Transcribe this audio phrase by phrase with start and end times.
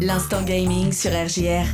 [0.00, 1.66] L'instant gaming sur RJR.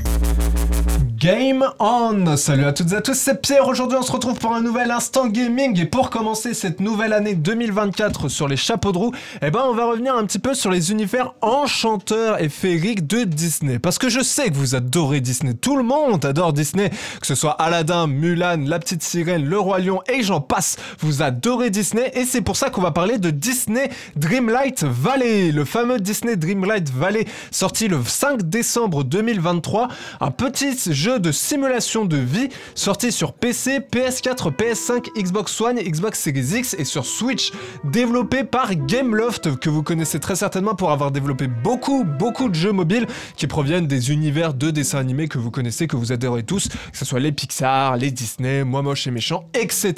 [1.20, 3.68] Game on Salut à toutes et à tous, c'est Pierre.
[3.68, 5.78] Aujourd'hui, on se retrouve pour un nouvel instant gaming.
[5.78, 9.12] Et pour commencer cette nouvelle année 2024 sur les chapeaux de roue,
[9.42, 13.24] eh ben, on va revenir un petit peu sur les univers enchanteurs et féeriques de
[13.24, 13.78] Disney.
[13.78, 15.52] Parce que je sais que vous adorez Disney.
[15.52, 16.88] Tout le monde adore Disney.
[17.20, 20.76] Que ce soit Aladdin, Mulan, La Petite Sirène, Le Roi Lion et j'en passe.
[21.00, 22.10] Vous adorez Disney.
[22.14, 25.52] Et c'est pour ça qu'on va parler de Disney Dreamlight Valley.
[25.52, 29.88] Le fameux Disney Dreamlight Valley sorti le 5 décembre 2023.
[30.20, 36.20] Un petit jeu de simulation de vie sorti sur PC, PS4, PS5, Xbox One, Xbox
[36.20, 37.52] Series X et sur Switch,
[37.84, 42.72] développé par Gameloft que vous connaissez très certainement pour avoir développé beaucoup beaucoup de jeux
[42.72, 43.06] mobiles
[43.36, 46.98] qui proviennent des univers de dessins animés que vous connaissez, que vous adorez tous, que
[46.98, 49.94] ce soit les Pixar, les Disney, Moi Moche et Méchant, etc.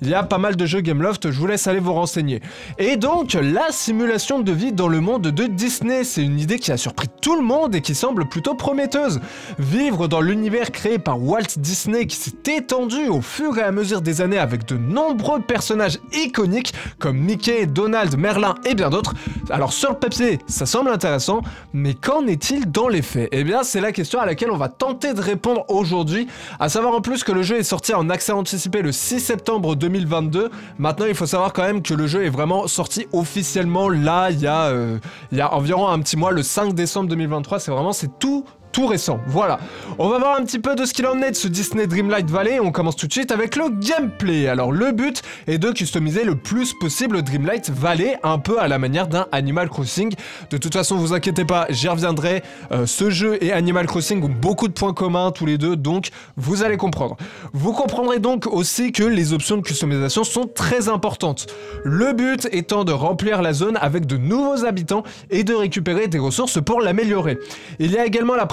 [0.00, 2.40] Il y a pas mal de jeux Gameloft, je vous laisse aller vous renseigner.
[2.78, 6.72] Et donc la simulation de vie dans le monde de Disney, c'est une idée qui
[6.72, 9.20] a surpris tout le monde et qui semble plutôt prometteuse.
[9.58, 14.00] Vivre dans l'univers créé par Walt Disney qui s'est étendu au fur et à mesure
[14.00, 19.14] des années avec de nombreux personnages iconiques comme Mickey, Donald, Merlin et bien d'autres.
[19.50, 23.28] Alors sur le papier, ça semble intéressant, mais qu'en est-il dans les faits?
[23.32, 26.26] Eh bien, c'est la question à laquelle on va tenter de répondre aujourd'hui,
[26.58, 29.76] à savoir en plus que le jeu est sorti en accès anticipé le 6 septembre
[29.76, 30.50] 2022.
[30.78, 34.40] Maintenant, il faut savoir quand même que le jeu est vraiment sorti officiellement là, il
[34.40, 34.98] y a, euh,
[35.30, 37.60] il y a environ un petit mois, le 5 décembre 2023.
[37.60, 39.20] C'est vraiment, c'est tout tout récent.
[39.26, 39.60] Voilà.
[39.98, 42.30] On va voir un petit peu de ce qu'il en est de ce Disney Dreamlight
[42.30, 42.58] Valley.
[42.58, 44.48] On commence tout de suite avec le gameplay.
[44.48, 48.78] Alors le but est de customiser le plus possible Dreamlight Valley, un peu à la
[48.78, 50.14] manière d'un Animal Crossing.
[50.50, 52.42] De toute façon, vous inquiétez pas, j'y reviendrai.
[52.72, 56.08] Euh, ce jeu et Animal Crossing ont beaucoup de points communs tous les deux, donc
[56.36, 57.16] vous allez comprendre.
[57.52, 61.46] Vous comprendrez donc aussi que les options de customisation sont très importantes.
[61.84, 66.18] Le but étant de remplir la zone avec de nouveaux habitants et de récupérer des
[66.18, 67.38] ressources pour l'améliorer.
[67.78, 68.46] Il y a également la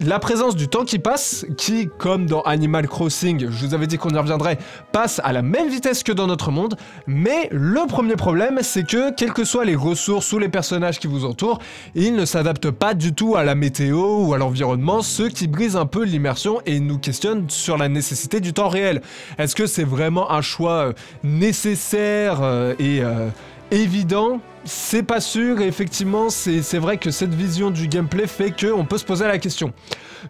[0.00, 3.98] la présence du temps qui passe, qui, comme dans Animal Crossing, je vous avais dit
[3.98, 4.58] qu'on y reviendrait,
[4.92, 6.76] passe à la même vitesse que dans notre monde,
[7.06, 11.06] mais le premier problème, c'est que, quelles que soient les ressources ou les personnages qui
[11.06, 11.58] vous entourent,
[11.94, 15.76] ils ne s'adaptent pas du tout à la météo ou à l'environnement, ce qui brise
[15.76, 19.02] un peu l'immersion et nous questionne sur la nécessité du temps réel.
[19.38, 20.92] Est-ce que c'est vraiment un choix euh,
[21.22, 23.28] nécessaire euh, et euh,
[23.72, 28.98] évident c'est pas sûr effectivement c'est vrai que cette vision du gameplay fait qu'on peut
[28.98, 29.72] se poser la question.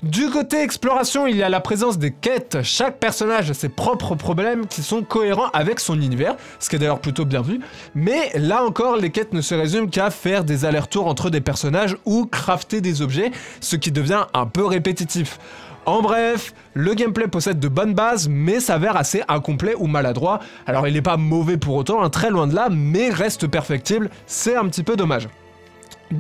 [0.03, 2.63] Du côté exploration, il y a la présence des quêtes.
[2.63, 6.79] Chaque personnage a ses propres problèmes qui sont cohérents avec son univers, ce qui est
[6.79, 7.61] d'ailleurs plutôt bien vu.
[7.95, 11.99] Mais là encore, les quêtes ne se résument qu'à faire des allers-retours entre des personnages
[12.07, 15.39] ou crafter des objets, ce qui devient un peu répétitif.
[15.85, 20.39] En bref, le gameplay possède de bonnes bases, mais s'avère assez incomplet ou maladroit.
[20.65, 24.09] Alors il n'est pas mauvais pour autant, hein, très loin de là, mais reste perfectible,
[24.27, 25.29] c'est un petit peu dommage.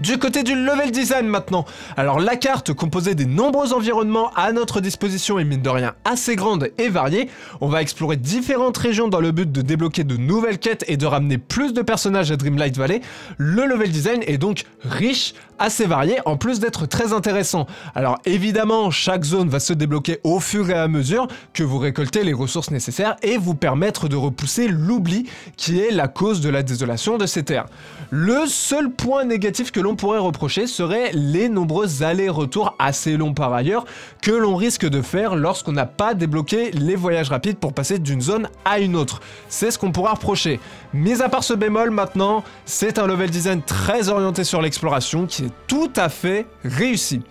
[0.00, 1.66] Du côté du level design maintenant.
[1.98, 6.34] Alors la carte composée des nombreux environnements à notre disposition est mine de rien assez
[6.34, 7.28] grande et variée.
[7.60, 11.04] On va explorer différentes régions dans le but de débloquer de nouvelles quêtes et de
[11.04, 13.02] ramener plus de personnages à Dreamlight Valley.
[13.36, 17.66] Le level design est donc riche, assez varié, en plus d'être très intéressant.
[17.94, 22.24] Alors évidemment, chaque zone va se débloquer au fur et à mesure que vous récoltez
[22.24, 26.62] les ressources nécessaires et vous permettre de repousser l'oubli qui est la cause de la
[26.62, 27.66] désolation de ces terres.
[28.10, 33.52] Le seul point négatif que l'on pourrait reprocher serait les nombreux allers-retours assez longs par
[33.52, 33.84] ailleurs
[34.22, 38.20] que l'on risque de faire lorsqu'on n'a pas débloqué les voyages rapides pour passer d'une
[38.20, 39.20] zone à une autre.
[39.48, 40.60] C'est ce qu'on pourra reprocher.
[40.94, 45.44] Mis à part ce bémol maintenant, c'est un level design très orienté sur l'exploration qui
[45.44, 47.22] est tout à fait réussi.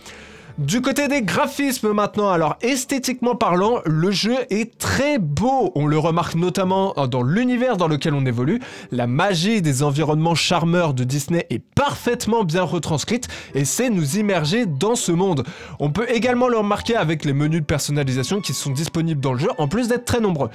[0.58, 5.72] Du côté des graphismes maintenant, alors esthétiquement parlant, le jeu est très beau.
[5.76, 8.60] On le remarque notamment dans l'univers dans lequel on évolue.
[8.92, 14.66] La magie des environnements charmeurs de Disney est parfaitement bien retranscrite et c'est nous immerger
[14.66, 15.46] dans ce monde.
[15.80, 19.40] On peut également le remarquer avec les menus de personnalisation qui sont disponibles dans le
[19.40, 20.50] jeu, en plus d'être très nombreux.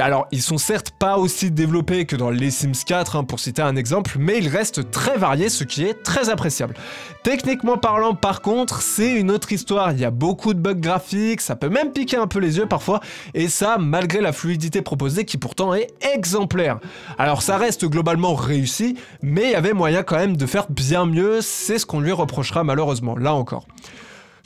[0.00, 3.62] Alors, ils sont certes pas aussi développés que dans les Sims 4, hein, pour citer
[3.62, 6.74] un exemple, mais ils restent très variés, ce qui est très appréciable.
[7.22, 11.40] Techniquement parlant, par contre, c'est une autre histoire, il y a beaucoup de bugs graphiques,
[11.40, 13.00] ça peut même piquer un peu les yeux parfois,
[13.34, 16.78] et ça malgré la fluidité proposée qui pourtant est exemplaire.
[17.18, 21.06] Alors ça reste globalement réussi, mais il y avait moyen quand même de faire bien
[21.06, 23.66] mieux, c'est ce qu'on lui reprochera malheureusement, là encore.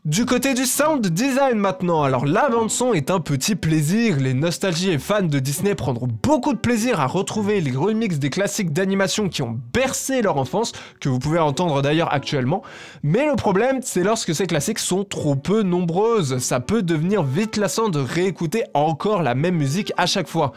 [0.06, 4.34] Du côté du sound design maintenant, alors la bande son est un petit plaisir, les
[4.34, 8.72] nostalgies et fans de Disney prendront beaucoup de plaisir à retrouver les remix des classiques
[8.72, 10.70] d'animation qui ont bercé leur enfance,
[11.00, 12.62] que vous pouvez entendre d'ailleurs actuellement,
[13.02, 17.56] mais le problème c'est lorsque ces classiques sont trop peu nombreuses, ça peut devenir vite
[17.56, 20.52] lassant de réécouter encore la même musique à chaque fois.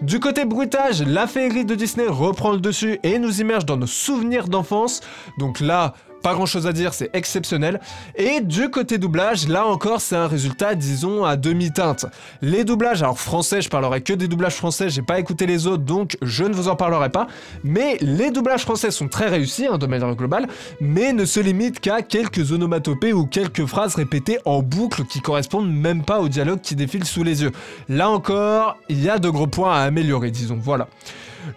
[0.00, 3.88] Du côté bruitage, la féerie de Disney reprend le dessus et nous immerge dans nos
[3.88, 5.00] souvenirs d'enfance.
[5.38, 7.80] Donc là, pas grand chose à dire, c'est exceptionnel.
[8.16, 12.06] Et du côté doublage, là encore, c'est un résultat, disons, à demi-teinte.
[12.42, 15.84] Les doublages, alors français, je parlerai que des doublages français, j'ai pas écouté les autres,
[15.84, 17.26] donc je ne vous en parlerai pas.
[17.64, 20.46] Mais les doublages français sont très réussis, hein, de manière globale,
[20.80, 25.72] mais ne se limitent qu'à quelques onomatopées ou quelques phrases répétées en boucle qui correspondent
[25.72, 27.52] même pas au dialogue qui défile sous les yeux.
[27.88, 30.88] Là encore, il y a de gros points à améliorer, disons, voilà.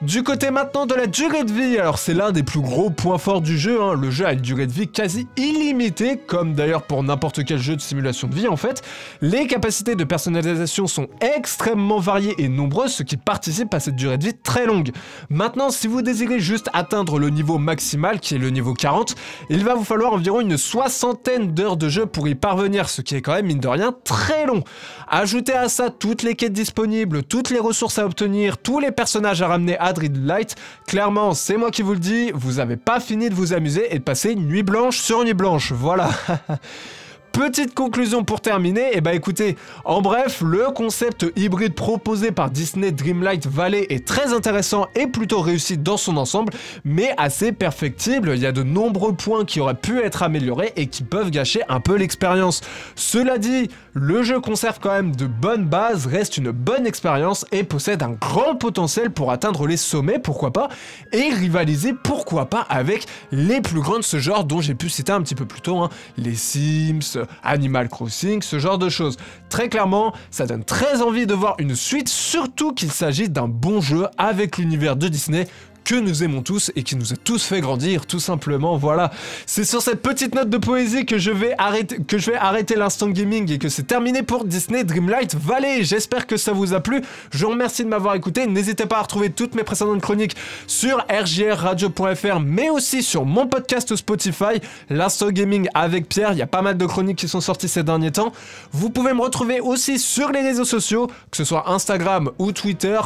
[0.02, 3.18] Du côté maintenant de la durée de vie, alors c'est l'un des plus gros points
[3.18, 3.94] forts du jeu, hein.
[3.94, 7.76] le jeu a une durée de vie quasi illimitée, comme d'ailleurs pour n'importe quel jeu
[7.76, 8.82] de simulation de vie en fait.
[9.22, 14.18] Les capacités de personnalisation sont extrêmement variées et nombreuses, ce qui participe à cette durée
[14.18, 14.92] de vie très longue.
[15.30, 19.16] Maintenant, si vous désirez juste atteindre le niveau maximal, qui est le niveau 40,
[19.50, 23.16] il va vous falloir environ une soixantaine d'heures de jeu pour y parvenir, ce qui
[23.16, 24.64] est quand même mine de rien très long.
[25.10, 29.42] Ajoutez à ça toutes les quêtes disponibles, toutes les ressources à obtenir, tous les personnages
[29.42, 30.56] à ramener Adrid Light.
[30.88, 34.00] Clairement, c'est moi qui vous le dis, vous avez pas fini de vous amuser et
[34.00, 35.72] de passer nuit blanche sur nuit blanche.
[35.72, 36.10] Voilà.
[37.32, 39.56] Petite conclusion pour terminer, et eh bah ben, écoutez,
[39.86, 45.40] en bref, le concept hybride proposé par Disney Dreamlight Valley est très intéressant et plutôt
[45.40, 46.52] réussi dans son ensemble,
[46.84, 50.88] mais assez perfectible, il y a de nombreux points qui auraient pu être améliorés et
[50.88, 52.62] qui peuvent gâcher un peu l'expérience.
[52.96, 57.64] Cela dit, le jeu conserve quand même de bonnes bases, reste une bonne expérience et
[57.64, 60.68] possède un grand potentiel pour atteindre les sommets, pourquoi pas,
[61.14, 65.14] et rivaliser, pourquoi pas, avec les plus grands de ce genre dont j'ai pu citer
[65.14, 69.18] un petit peu plus tôt, hein, les Sims, Animal Crossing, ce genre de choses.
[69.50, 73.82] Très clairement, ça donne très envie de voir une suite, surtout qu'il s'agit d'un bon
[73.82, 75.48] jeu avec l'univers de Disney
[75.84, 78.78] que nous aimons tous et qui nous a tous fait grandir, tout simplement.
[78.78, 79.12] Voilà.
[79.46, 82.76] C'est sur cette petite note de poésie que je vais arrêter, que je vais arrêter
[82.76, 85.84] l'instant gaming et que c'est terminé pour Disney Dreamlight Valley.
[85.84, 87.02] J'espère que ça vous a plu.
[87.32, 88.48] Je vous remercie de m'avoir écouté.
[88.48, 90.36] N'hésitez pas à retrouver toutes mes précédentes chroniques
[90.68, 96.34] sur rjrradio.fr, mais aussi sur mon podcast Spotify, l'instant gaming avec Pierre.
[96.34, 98.32] Il y a pas mal de chroniques qui sont sorties ces derniers temps.
[98.72, 103.00] Vous pouvez me retrouver aussi sur les réseaux sociaux, que ce soit Instagram ou Twitter,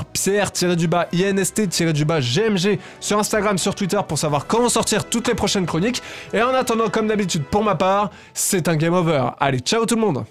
[3.00, 6.02] Sur Instagram, sur Twitter pour savoir comment sortir toutes les prochaines chroniques.
[6.34, 9.30] Et en attendant, comme d'habitude pour ma part, c'est un game over.
[9.40, 10.26] Allez, ciao tout le monde